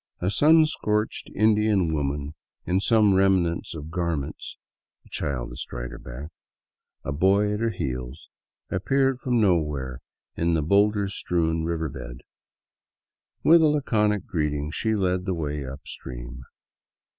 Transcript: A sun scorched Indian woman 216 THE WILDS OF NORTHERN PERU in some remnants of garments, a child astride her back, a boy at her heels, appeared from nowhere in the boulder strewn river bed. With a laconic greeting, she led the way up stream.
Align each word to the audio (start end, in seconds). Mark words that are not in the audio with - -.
A 0.19 0.31
sun 0.31 0.65
scorched 0.65 1.29
Indian 1.35 1.93
woman 1.93 2.33
216 2.65 2.65
THE 2.65 2.71
WILDS 2.73 2.89
OF 2.89 3.03
NORTHERN 3.03 3.13
PERU 3.13 3.33
in 3.35 3.45
some 3.45 3.45
remnants 3.45 3.75
of 3.75 3.91
garments, 3.91 4.57
a 5.05 5.09
child 5.09 5.51
astride 5.51 5.91
her 5.91 5.99
back, 5.99 6.31
a 7.03 7.11
boy 7.11 7.53
at 7.53 7.59
her 7.59 7.69
heels, 7.69 8.29
appeared 8.71 9.19
from 9.19 9.39
nowhere 9.39 10.01
in 10.35 10.55
the 10.55 10.63
boulder 10.63 11.07
strewn 11.07 11.65
river 11.65 11.87
bed. 11.89 12.21
With 13.43 13.61
a 13.61 13.67
laconic 13.67 14.25
greeting, 14.25 14.71
she 14.71 14.95
led 14.95 15.25
the 15.25 15.35
way 15.35 15.63
up 15.67 15.85
stream. 15.87 16.45